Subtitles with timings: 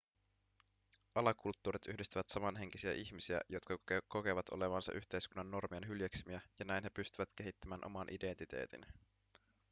[1.15, 3.77] alakulttuurit yhdistävät samanhenkisiä ihmisiä jotka
[4.07, 8.85] kokevat olevansa yhteiskunnan normien hyljeksimiä ja näin he pystyvät kehittämään oman identiteetin